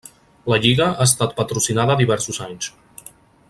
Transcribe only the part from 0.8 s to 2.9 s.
ha estat patrocinada diversos anys.